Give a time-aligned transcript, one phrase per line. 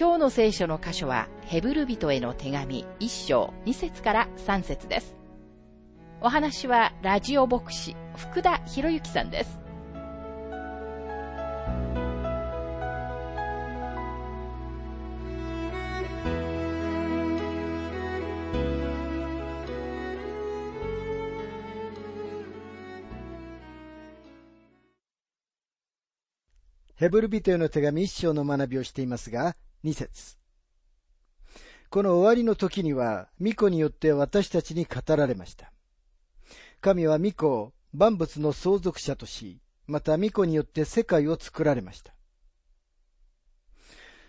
[0.00, 5.14] 今日の聖書の箇所は、ヘブル人への手紙1章2節から3節です。
[6.22, 9.60] お話は、ラジオ牧師、福田博之さんです。
[26.94, 30.36] ヘブル人への手紙一章の学びをしていますが、2節
[31.88, 35.72] この終わりの時には、巫女によって私たちに語られました。
[36.80, 42.14] 神は巫女を万物の相続者とし、また巫女によって世界を作られました。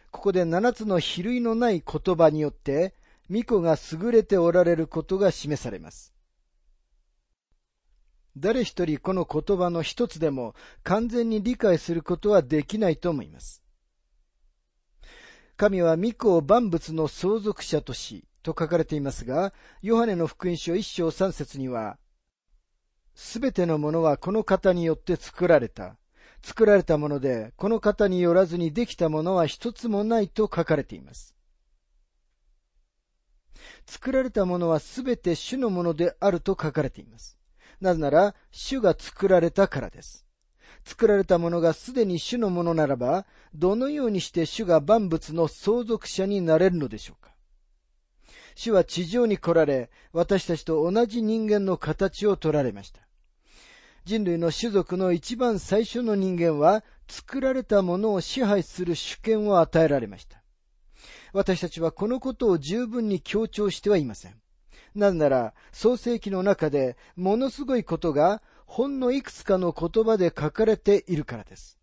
[0.10, 2.96] ここで七つの比類のない言葉によって、
[3.28, 6.14] 巫女が優れておられることが示されます。
[8.38, 13.61] 誰一人この言葉の一つでも完全に理解することはできないと思います。
[15.62, 22.00] 神は御子を万物の相続者とし、と書かれていますが、ヨハネの福音書一章三節には、
[23.14, 25.98] すべてのものはこの方によって作られた。
[26.42, 31.36] 作られたもので、この方によらずにできたものは一つもないと書かれています。
[33.86, 37.38] 作られたものはすべて主のものであると書かれています。
[37.80, 40.26] なぜなら、主が作られたからです。
[40.84, 47.32] 作られたものがすでに主のものならば、どのようにして主が万物の相続者になれるのでしょうか？
[48.56, 53.02] 主は地上に来られ、私たちと同じ人間の形を取られました。
[54.04, 60.42] 人類の種族の一番最初の人間は、作られたものを支配する主権を与えられました。
[61.34, 64.36] 私たちはこのことを十分に強調してはいません。
[64.96, 68.42] なぜなら、創世記の中でものすごいことが
[68.74, 71.78] ほんのいくつかの言葉で書かれているからです。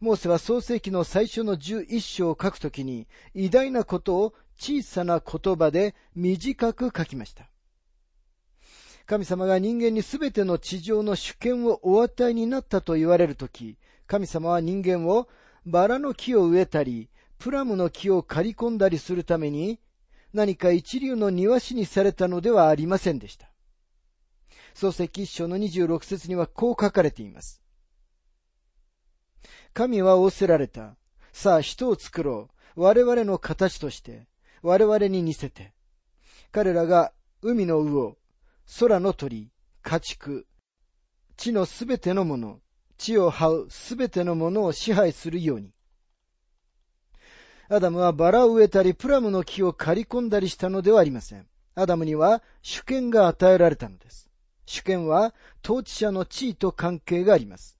[0.00, 7.48] モーセは創世記の最初の十一章を書くときに、偉大なことを小さな言葉で短く書きました。
[9.06, 15.28] 神様が人間にすべての地上の主権をお与えになったと言われるとき、神様は人間を
[15.64, 17.08] バラの木を植えたり、
[17.38, 19.78] プラムの木を刈り込んだりするために、
[20.32, 23.48] 何か一流の庭師にされたのではありませんでした。
[24.76, 27.62] 創世記一章の26節にはこう書かれています。
[29.72, 30.96] 神は仰せられた。
[31.32, 32.82] さあ人を作ろう。
[32.82, 34.26] 我々の形として、
[34.60, 35.72] 我々に似せて。
[36.52, 38.18] 彼らが海の魚、
[38.78, 39.50] 空の鳥、
[39.80, 40.46] 家畜、
[41.38, 42.60] 地のすべてのもの、
[42.98, 45.72] 地を這うすべてのものを支配するように。
[47.70, 51.46] アダムはバラを植えたりプラムの木を刈り込んだりしたのではありません。
[51.74, 54.25] アダムには主権が与えられたのです。
[54.66, 55.34] 主権は
[55.64, 57.78] 統治者の地位と関係があります。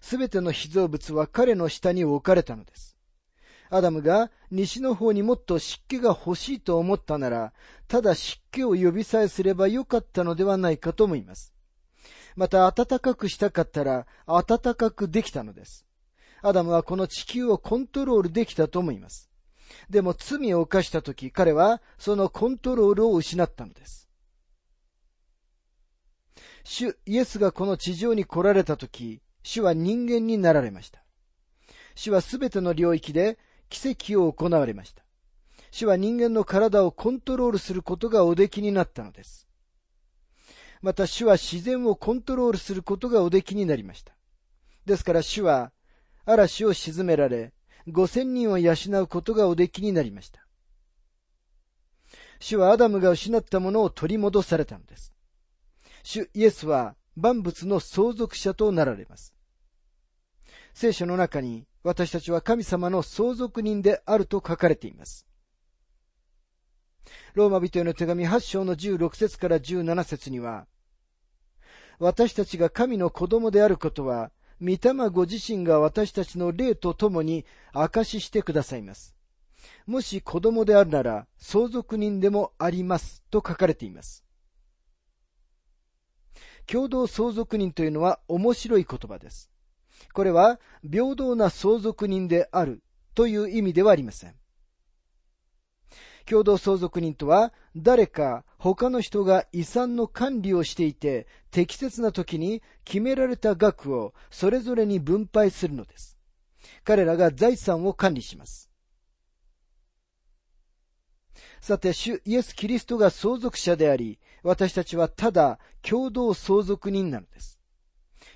[0.00, 2.96] すべての被造物は彼の下に置かれたのです。
[3.68, 7.52] アダムが西の方にもっと湿気が欲しいと思ったなら、
[7.86, 11.54] ただ湿気を呼びさえすればよかったのではないかと思います。
[12.36, 15.86] また暖かくしたかったら暖かくできたのです。
[16.42, 19.30] アダムはこの地球をコントロールできたと思います。
[19.88, 24.09] でも罪を犯した時、彼はそのコントロールを失ったのです。
[26.64, 31.02] 主イエスがこの地上に来られた時、主は人間になられました。
[31.94, 35.02] 主はすべての領域で奇跡を行われました。
[35.70, 39.46] 主は人間の体をコントロールすることがおできになったのです。
[40.82, 44.14] また主は自然をコントロールすることがおできになりました。
[44.86, 45.72] ですから主は
[46.24, 47.52] 嵐を沈められ、
[47.86, 50.46] 五千人を養うことがおできになりました。
[52.40, 55.14] 主はアダムが失ったものを取り戻されたのです。
[56.02, 59.34] 主イエスは万物の相続者となられます。
[60.74, 65.26] 聖書の中に私たちは神様の相続人であると書かれています。
[67.34, 70.66] ローマ人への手紙8章の16節から17節には、
[71.98, 74.30] 私たちが神の子供であることは、
[74.60, 79.16] 御霊ご自身が私たちの霊と共に証ししてくださいます。
[79.86, 84.24] もし子供であるなら相続人でもありますと書かれています。
[86.70, 89.50] 共同相続人というのは面白い言葉です。
[90.12, 92.82] これは平等な相続人である
[93.14, 94.34] という意味ではありません。
[96.26, 106.18] 共同相続人とは、誰か他の人が遺産の管理をしていて、適切な時に決められた額をそれぞれに分配するのです。
[106.84, 108.70] 彼らが財産を管理します。
[111.60, 117.60] さて、主イエス・キリストが相続者であり、私たちはただ共同相続人なのです。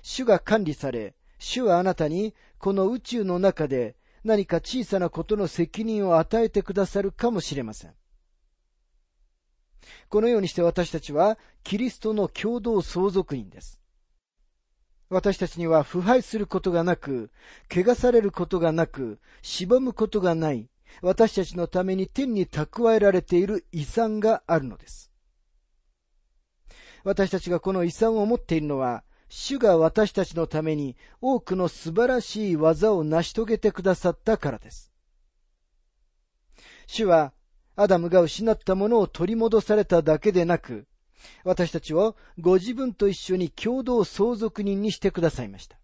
[0.01, 7.93] 主が管理され、主はあなたにこの宇宙の中で何か小さなことの責任を与えてくださるかもしれません。
[10.09, 13.79] このようにして私たちはキリストの共同相続人です。
[15.09, 17.29] 私たちには腐敗することがなく、
[17.71, 20.67] 汚されることがなく、しむことがない、
[21.01, 25.11] 私たちのために天に蓄えられている遺産があるのです。
[27.05, 34.91] 私たちがこの遺産を持っているのは、主が私たちのために多くの素晴らしい技を成し遂げてくださったからです。
[36.87, 37.33] 主は
[37.75, 40.87] アダムが失ったものを取り戻されただけでなく、
[41.43, 45.77] 私たちをご自分と一緒に共同相続人にしてくださいました。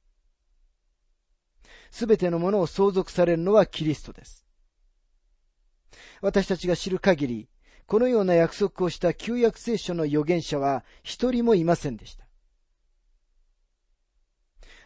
[1.91, 4.47] すべてのものを相続されるのはキリストです。
[6.21, 7.50] 私たちが知る限り、
[7.87, 12.25] このような約束をした旧約聖書の預言者は一人もいませんでした。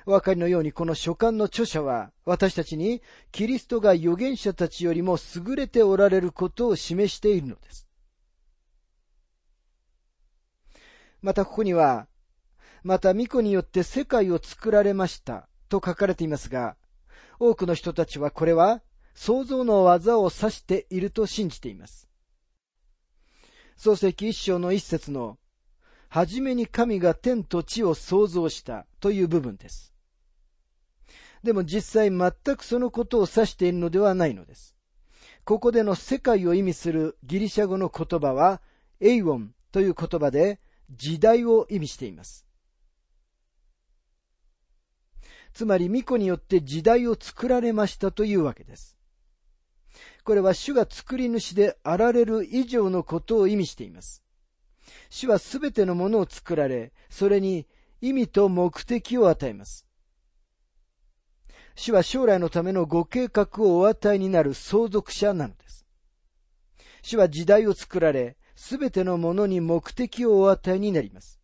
[0.08, 3.02] お分かりのようにこの書簡の著者は私たちに
[3.32, 7.88] キリストが預言者たちよりも優れておられることを示しているのです。
[11.22, 12.08] またここには、
[12.84, 16.76] また巫女によって世界を作られましたと書かれていますが、
[17.40, 18.84] 多くの人たちはこれは
[19.16, 22.08] 創造の技を指していると信じています。
[23.76, 25.38] 創世記一章の一節の、
[26.10, 29.94] はじめに神が天と地を創造したという部分です。
[31.44, 34.76] でも実際全くそのことを指しているのではないのです。
[35.44, 38.62] ここでの世界を意味するギリシャ語の言葉は、
[39.00, 42.48] エイオンという言葉で時代を意味しています。
[45.54, 48.95] つまり、巫女によって時代を作られましたというわけです。
[50.26, 54.24] これは主が作り主であられる以上のことを意味しています。
[55.12, 57.68] 主はすべてのものを作られ、それに
[58.02, 59.86] 意味と目的を与えます。
[61.76, 65.86] 主は将来のためのご計画をお与えになる相続者なのです。
[67.04, 71.40] 主は時代を作られ、すべてのものに目的をお与えになります。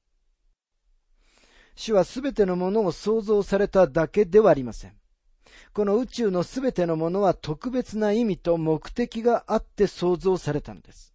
[1.75, 5.00] 主はすべてのものを創造されただけではありません。
[5.73, 11.13] この宇宙のすべてのものは特別な意味と目的があって創造されたのです。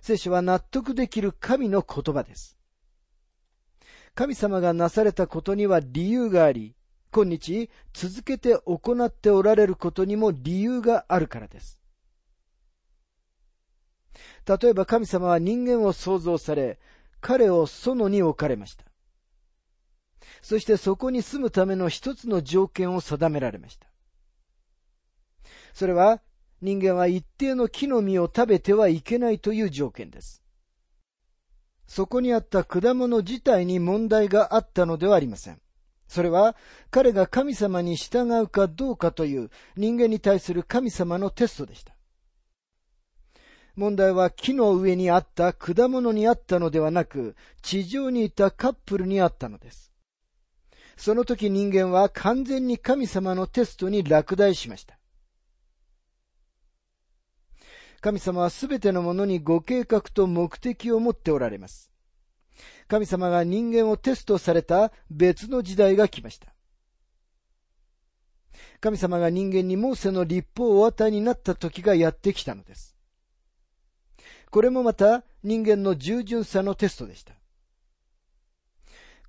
[0.00, 2.58] 聖書は納得できる神の言葉です。
[4.14, 6.74] 神様がなされたことには理由があり、
[7.12, 11.78] 今日続けて行っておられることにも理由があるからです。
[14.46, 16.78] 例えば神様は人間を創造され、
[17.20, 18.91] 彼を園に置かれました。
[20.40, 23.86] そしてそこに住むための一つの条件を定められました。
[25.74, 26.20] それは
[26.60, 30.42] 人間は一定の木の実を食べてはいけないという条件です。
[31.86, 35.60] そこにあった果物自体に問題があったのではありません。
[36.08, 36.56] それは
[36.90, 41.94] 彼が神様に従うかどうかという人間に対する神様のテストでした。
[43.74, 49.91] 問題は木の上にあった果物にあったのではなく、地上にいたカップルにあったのです。
[50.96, 54.98] その時人間は完全に神様のテストに落第しました。
[58.00, 61.92] 神様はすべてのものにご計画と目的を持っておられます。
[62.88, 66.52] 神様が人間をテストされた別の時代が来ました。
[68.80, 72.96] 神様が人間にモーセの立法をお与えになった時がやってきたのです。
[74.50, 77.34] これもまた人間の従順さのテストでした。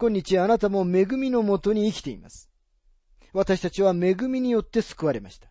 [0.09, 2.49] 今日あなたも恵みのもとに生きています。
[3.33, 5.49] 私たちは恵みによって救われました。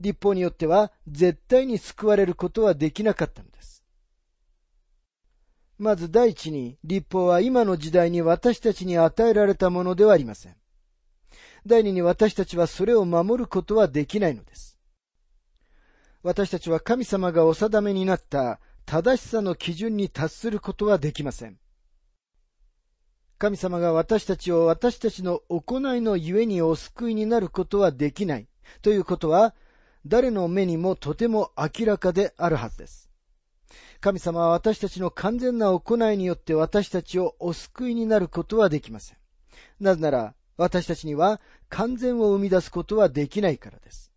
[0.00, 3.84] 立法によっては絶対に救われることはできなかったのです。
[5.78, 10.56] まず第一に、立法は今の時代に私たちに与えられたものではありません。
[11.66, 14.78] 第二に私たちはそれを守ることはできないのです。
[16.22, 21.58] 私たちは神様がお定めになった正しさの基準に達することはできません。
[23.38, 28.48] 神様が私たちを私たちの行いのゆえにお救いになることはできない
[28.82, 29.54] ということは
[30.04, 33.08] 誰の目にもとても明らかであるはずです。
[34.00, 39.16] 神様は私たちの完全な行いによって私たちをお救いになることはできません。
[39.80, 44.12] なぜなら、私たちには完全を生み出すことはできないからです。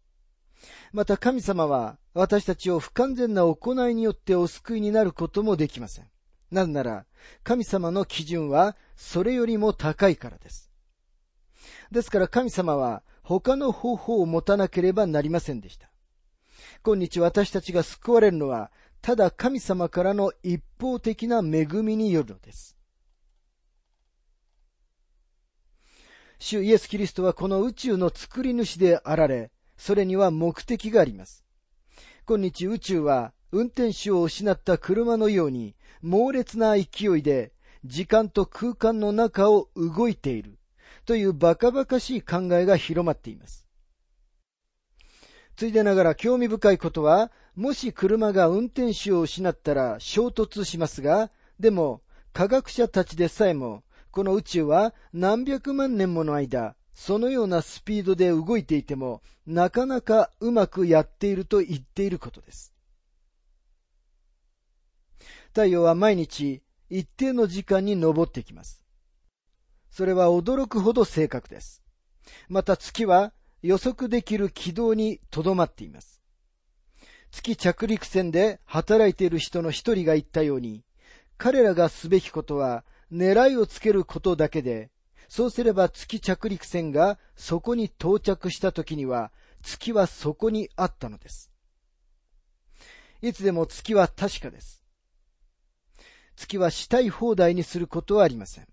[0.92, 6.08] また神様は私たちを不完全な行いによってお救いになることもできません。
[6.52, 7.06] なぜなら、
[7.44, 10.70] 神様の基準はそれよりも高いからです。
[11.92, 15.90] ですから神様は他の方法を持たなければなりませんでした。
[16.84, 22.78] 今日私たちが救われるのは、ただ神様からの一方的な恵みによるのです。
[26.38, 31.46] 主イエス・キリストはこの宇宙の作り主であられ、それには目的があります。
[32.26, 37.52] 今日宇宙は運転手を失った車のように猛烈な勢いで
[37.86, 40.58] 時間と空間の中を動いている
[41.06, 43.66] というバカバカしい考えが広まっています。
[45.56, 52.02] ついでながら興味深いことは、もし車が運転手を失ったら衝突しますが、でも
[52.34, 62.71] 科学者たちでさえも、この宇宙は何百万年もの間、そのようなスピードで動いていても、なかなかうまくやっていると言っていることです。
[65.54, 68.84] 太陽は毎日一定の時間に昇ってきます。
[69.90, 71.84] それは驚くほど正確です。
[72.48, 76.22] また月は予測できる軌道にとどまっています。
[77.32, 80.84] 月着陸船で働いている人の一人が言ったように、
[81.38, 84.90] 彼らがすべきことは狙いをつけることだけで、
[85.28, 89.32] そうすれば月着陸船がそこに到着した時には、
[89.62, 91.52] 月はそこにあったのです。
[93.22, 94.81] いつでも月は確かです。
[96.42, 98.68] 月はしたい放題にすることはありません。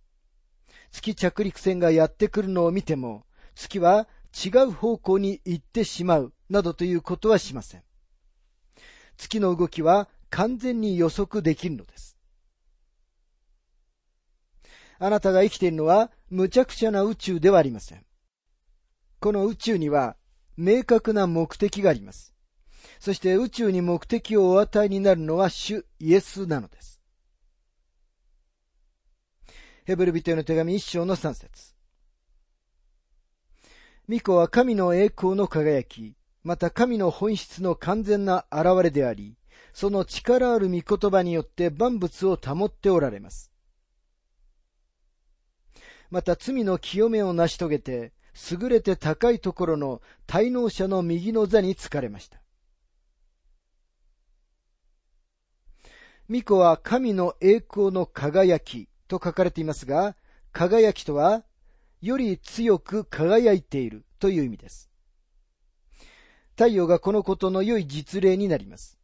[0.90, 7.82] 月着陸船がやってくるのを見ても、月は違う方向に行ってしまうなどということはしません。
[9.18, 12.16] 月の動きは完全に予測できるのです。
[14.98, 18.06] あなたが生きているのは無茶苦茶な宇宙ではありません。
[19.20, 20.16] この宇宙には
[20.56, 22.32] 明確な目的があります。
[22.98, 26.97] そして宇宙に目的をお与えになるのは主イエスなのです。
[29.88, 31.74] ヘブル人への手紙一章の三節
[34.06, 36.14] 巫女は神の栄光の輝き、
[36.44, 39.38] また神の本質の完全な現れであり、
[39.72, 43.50] その力ある御言葉によって万物を保っておられます。
[46.10, 48.12] また罪の清めを成し遂げて、
[48.50, 52.42] 優れて高いところの滞納者の右の座につかれました。
[56.26, 60.16] 巫女は神の栄光の輝きと書かれていますが、
[60.52, 61.44] 輝きとは、
[62.00, 64.90] より強く輝いているという意味です。
[66.50, 68.98] 太陽がこのことの良い実例になります。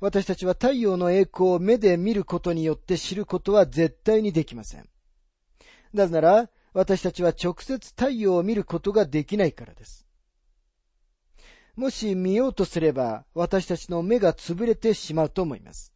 [0.00, 4.88] 私たちは太陽の栄光を目で見ることによって知ることは絶対にできません。
[5.92, 10.06] なぜなら、私たちは直接太陽を見ることができないからです。
[11.74, 15.92] もし見ようとすれば、私たちの目が潰れてしまうと思います。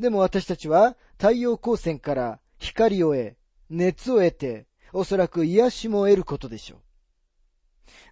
[0.00, 3.36] でも私たちは太陽光線から光を得、
[3.68, 6.78] 熱を得て、おそらく癒しも得ることでしょう。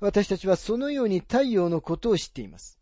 [0.01, 2.79] 私たちはそのように太陽のことを知っています。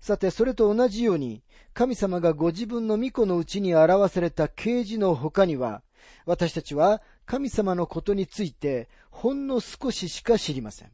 [0.00, 1.42] さて、それと同じように、
[1.74, 5.82] 神様がご自分の御子のうちに表された啓示の他には、
[6.26, 10.92] 私たちは神様のことについてほんの少ししか知りません。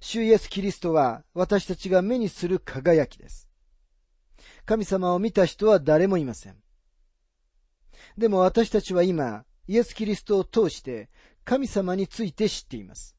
[0.00, 3.48] 主イエス・キリストは私たちが目にする輝きです。
[4.64, 6.56] 神様を見た人は誰もいません。
[8.16, 11.08] でも私たちは今、イエス・キリストを通して
[11.44, 13.16] 神様について知っています。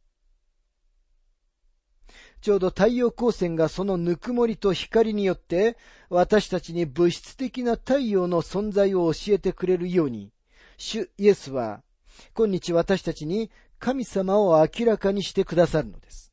[2.42, 5.76] ちょうど太陽光線がそのぬくもりと光によって
[6.10, 10.32] 私たちに物質的な太陽の存在を教えてくれるように、
[10.78, 11.82] 主イエスは
[12.34, 16.32] 今日私たちに神様を明らかにしてくださるのです。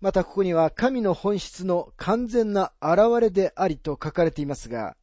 [0.00, 4.96] またここには神の本質の完全な現れでありと書かれていますが、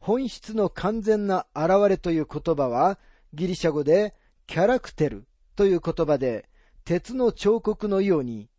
[0.00, 2.98] 本質の完全な現れという言葉は
[3.32, 4.14] ギリシャ語で
[4.46, 6.48] キャラクテルという言葉で
[6.84, 8.50] 鉄の彫刻のように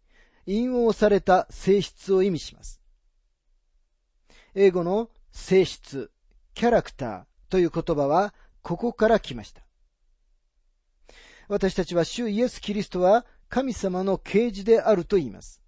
[0.48, 2.82] 引用された性質を意味します。
[4.56, 6.12] 英語の性質、
[6.54, 9.62] キャラクターという言葉はここから来ました。
[11.48, 15.65] 私たちは主イエス・キリストは神様の啓示であると言います。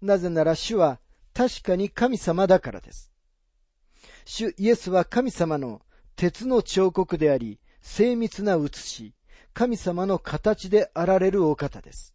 [0.00, 1.00] なぜなら主は
[1.34, 3.12] 確かに神様だからです。
[4.24, 5.82] 主イエスは神様の
[6.16, 9.14] 鉄の彫刻であり、精密な写し、
[9.52, 12.14] 神様の形であられるお方です。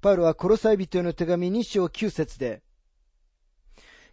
[0.00, 2.62] パウロはコロサイ人への手紙2章9節で、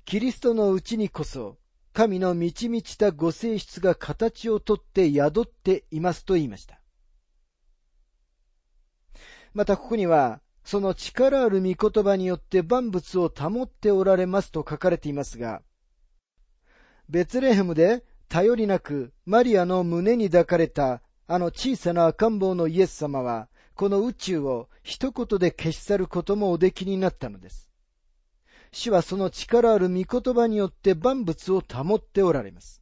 [0.06, 1.58] キリストのうちにこそ、
[1.94, 6.82] 神の満ち満ちたご性質が形をとって宿っていますと言いました。
[9.54, 15.62] またここには、その力ある御言葉によって万物を保っておられますと書かれていますが、
[17.10, 27.72] ベツレヘムで頼りなくマリアの胸に抱かれたあの小さな赤ん坊のイエス様は、この宇宙を一言で消し去ることもおできになったのです。
[28.72, 32.81] 主はその力ある御言葉によって万物を保っておられます。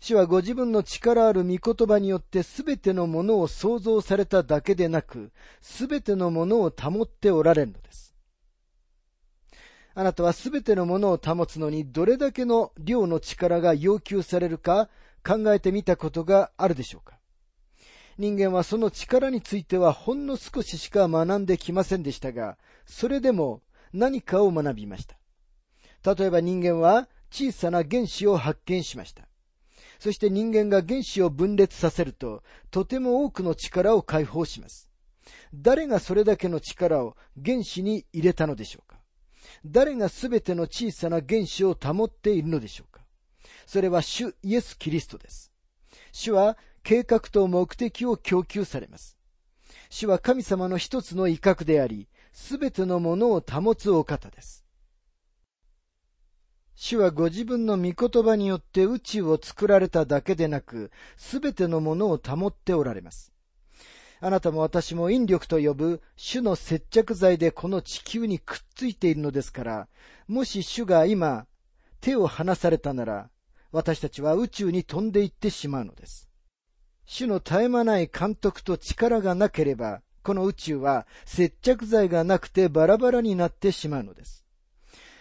[0.00, 5.30] 主はご自分の力ある御言葉によってすべてのものを創造されただけでなく、
[5.60, 8.14] すべてのものを保っておられるのです。
[9.94, 14.88] あなたはすべてのものを保つのにどれだけの量の力が要求されるか
[15.26, 17.18] 考えてみたことがあるでしょうか
[18.16, 23.60] 人間はその力についてはほんの少ししか学んできませんでしたが、それでも
[23.92, 25.16] 何かを学びました。
[26.14, 29.29] 例えば人間は小さな原子を発見しました。
[30.00, 34.88] そして人間が原子を分裂させると、とても多くの力を解放します。
[35.52, 38.98] 誰がそれだけの力を原子に入れたのでしょうか
[39.66, 43.02] 誰がすべての小さな原子を保っているのでしょうか
[43.66, 45.52] それは主イエス・キリストです。
[46.12, 49.18] 主は計画と目的を供給されます。
[49.90, 54.59] 主は神様の一つの威嚇であり、すべてのものを保つお方です。
[56.82, 63.34] 主はご自分の御言葉によって宇宙を作られただけでなく、すべてのものを保っておられます。
[64.18, 69.88] あなたも私も引力と呼ぶ主の接着剤でこの地球にくっついているのですから、
[70.26, 71.46] もし主が今
[72.00, 73.28] 手を離されたなら、
[73.72, 76.30] 私たちは宇宙に飛んでいってしまうのです。
[77.04, 84.46] 主の絶え間ない監督と力がなければ、この宇宙は接着剤がなくてバラバラになってしまうのです。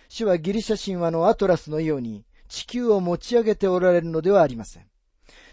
[0.09, 4.85] 主はギリシャ神話のアトラスのように地球を持ち上げておられるのではありません。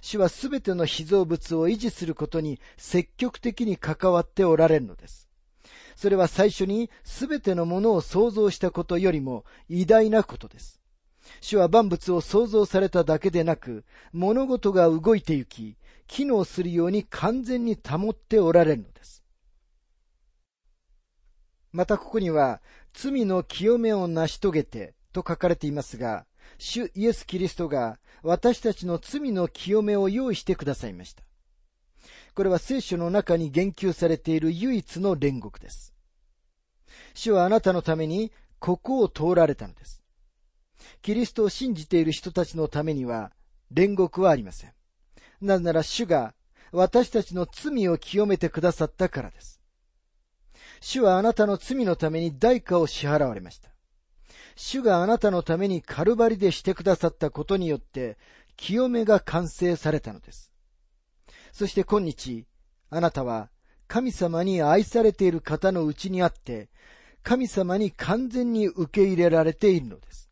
[0.01, 5.29] 主はすべての被造物を維持することに積極的に関わっておられるのです。
[5.95, 10.81] それは最初にすべてのものを創造したことよりも偉大なことです。
[11.40, 19.23] 主は万物を創造されただけでなく、物事が動いてゆき、機能するように完全に保っておられるのです。
[21.73, 22.62] またここには、
[22.97, 26.25] 罪の清めを成し遂げてと書かれていますが、
[26.57, 31.23] 主イエス・キリストが私たちの罪の清めを用意してくださいました。
[32.35, 35.95] これは聖書の中に言及されている唯一の煉獄です。
[37.13, 40.03] 主はあなたのためにここを通られたのです。
[41.03, 43.31] キリストを信じている人たちのためには
[43.73, 44.73] 煉獄はありません。
[45.43, 46.35] なぜなら主が
[46.73, 49.56] 私たちの罪を清めてくださったからです。
[50.88, 53.70] 主はあなたの罪のために代価を支払われました。
[54.55, 58.16] 主があなたのためにカルバリでしてくださったことによって、
[58.57, 60.53] 清めが完成されたのです。
[61.51, 62.46] そして今日、
[62.88, 63.51] あなたは
[63.88, 66.68] 神様に愛されている方のうちにあって、
[67.25, 70.31] 神様に完全に受け入れられているのです。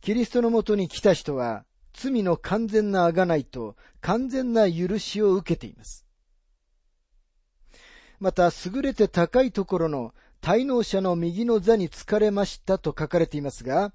[0.00, 6.01] キリストのもとに来た人は、罪の完全な贖いと完全な許しを受けています。
[8.22, 13.92] また優れて高いところの滞納者の右の座に疲れましたと書かれていますが、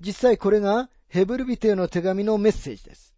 [0.00, 3.14] 実際これがヘブルビテへの手紙のメッセージです。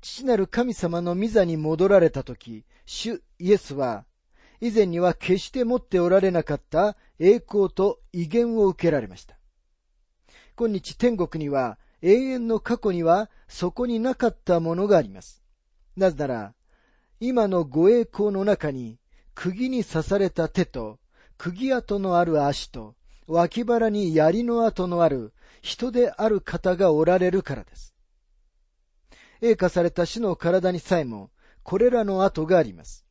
[0.00, 4.04] 父なる神様の御座に戻られたとき、主イエスは、
[4.60, 9.36] 以前には決して持っておられなかった栄光と威厳を受けられました。
[10.54, 15.42] 今日天国には永遠の過去にはそこになかったものがあります。
[15.96, 16.54] なぜなら、
[17.18, 19.00] 今のご栄光の中に
[19.34, 20.98] 釘に刺された手と、
[21.38, 27.94] 釘跡のある足と、脇腹に槍の跡のある人である方がおられるからです。
[29.40, 31.30] 栄化された死の体にさえも、
[31.62, 33.06] これらの跡があります。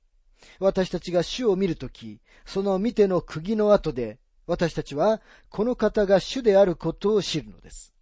[0.60, 7.94] 私たちが主を見るとき、その見ての釘の跡で、私たちはこの方が主であることを知るのです。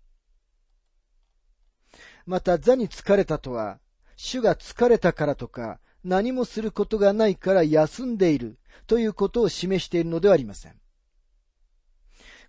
[2.26, 3.80] また座に疲れたとは、
[4.16, 10.80] 主が疲れたからとか、何もすることがないから休んでいるということを示しているのではありません。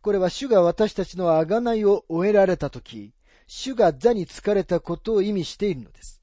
[0.01, 3.13] これは主が私たちの贖いを終えられたとき、
[3.49, 6.23] 主が座に疲れたことを意味しているのです。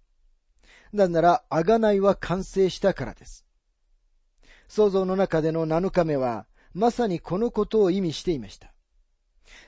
[0.93, 3.45] なぜなら、贖いは完成したからです。
[4.69, 8.73] 創造の中での7日目は、まさにこのことを意味していました。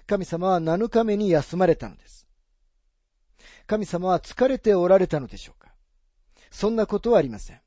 [0.06, 2.28] 神様は7日目に休まれたのです。
[3.66, 5.67] 神様は疲れておられたのでしょうか
[6.52, 7.62] そんなことはありません。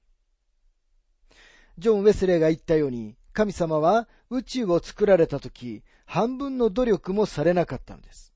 [1.79, 8.35] ジョン・ウェスレーが言ったように、神様は宇宙を作られたとき、半分の努力もされなかったのです。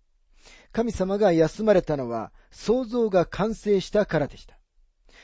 [0.72, 4.58] 神様が休まれたのは想像が完成したからでした。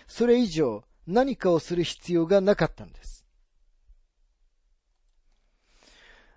[0.06, 3.26] それ以上何かをする必要がなかったのです。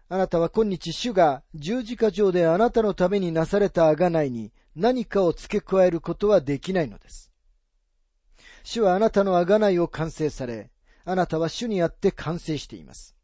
[0.09, 7.32] あなたは今日主が十字架上であなたのためになされた贖いに何かを付け加えることはできないのです。
[8.63, 10.71] 主はあなたの贖いを完成され、
[11.05, 13.15] あなたは主にあって完成しています。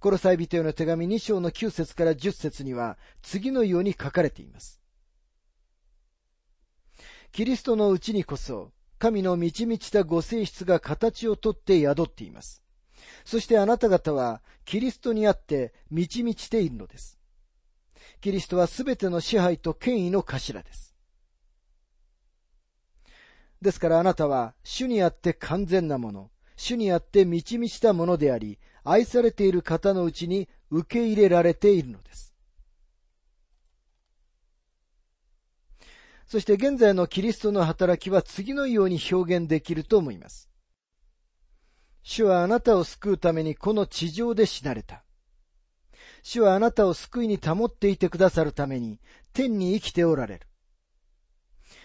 [0.00, 4.80] コロサイ人への手紙2章の9節から10節には次のように書かれています。
[7.30, 12.62] キリストのうちにこそ、神の満ち満ちたご性質が形をとって宿っています。
[13.24, 17.18] そしてあなた方は、キリストにあって満ち満ちているのです。
[18.20, 20.91] キリストはすべての支配と権威の頭です。
[23.62, 32.34] ですからあなたは、主にあって完全なもの、主にあって満ち満ちたものであり、愛されている方のうちに受け入れられているのです。
[36.26, 40.50] そして現在のキリストの働きは次のように表現できると思います。
[42.02, 45.04] 主はあなたを救うためにこの地上で死なれた。
[46.22, 48.98] 主はあなたを救いに保っていてくださるために
[49.32, 50.46] 天に生きておられる。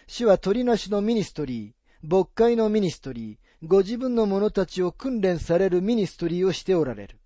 [0.08, 7.20] 主はとりなしのミニストリー、牧会のミニストリー、ご自分の者たちを訓練されるミニストリーをしておられる。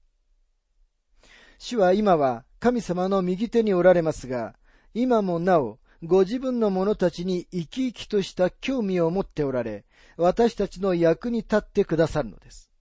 [1.59, 4.55] 主は今は神様の右手におられますが、
[4.95, 9.85] 今もなおご自分の者たちに生き生きとした興味を持っておられ、
[10.17, 12.71] 私たちの役に立ってくださるのです。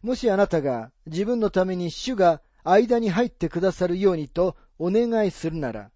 [0.00, 5.90] もしあなたが自分のために主が間に入ってくださるようにとお願いするなら、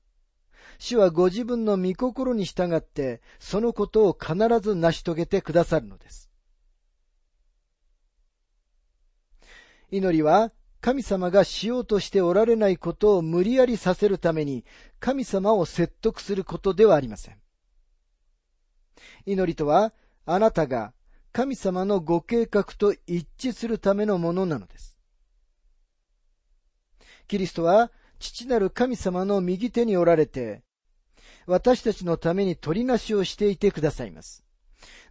[0.80, 6.30] 主はご自分の御心に従って、そのことを必ず成し遂げてくださるのです。
[9.90, 14.64] 祈りは神様がしようとしておられないことを無理やりさせるために
[15.00, 17.36] 神様を説得することではありません。
[19.26, 19.92] 祈りとは
[20.24, 20.94] あなたが
[21.32, 24.98] 神様のご計画と一致するためのものなのです。
[27.28, 30.62] キリストは父なる神様の右手におられて、
[31.46, 34.44] 私たちのために取りなしをしていてくださいます。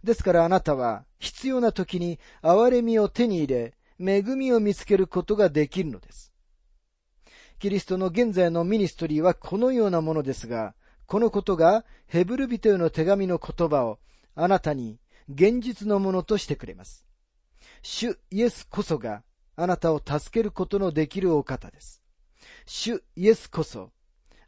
[0.02, 6.32] ですからあなたは必要な時に憐れみを手に入れ、恵みを見つけることができるのです。
[7.58, 10.74] キリストの現在のミニストリーはこのようなものですが、
[11.06, 13.98] このことがヘブル人への手紙の言葉を
[14.34, 17.04] あなたに現実のものとしてくれます。
[17.82, 19.22] 主イエスこそが
[19.56, 22.02] あなたを助けることのできるお方です。
[22.64, 23.92] 主イエスこそ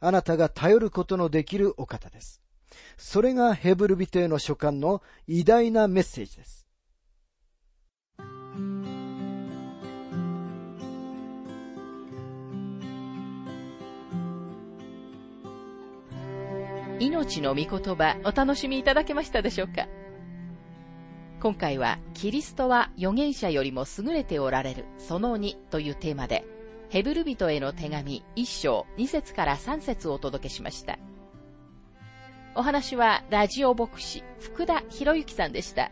[0.04, 2.42] あなたが頼ることのできるお方です。
[2.96, 6.66] それがヘブル人への書簡の偉大なメッセージです。
[16.98, 19.86] 命の御言葉お楽しみいただけましたでしょうか？
[21.40, 26.44] 今回はキリストは預言者よりも優れておられるその2というテーマで
[26.92, 30.98] ヘブル人への手紙1章2節から3節をお届けしました。
[32.54, 35.90] お話はラジオ牧師福田博之さんでした。